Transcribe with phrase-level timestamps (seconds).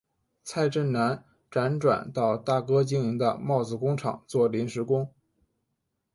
[0.43, 5.13] 蔡振南辗转到大哥经营的帽子工厂做临时工。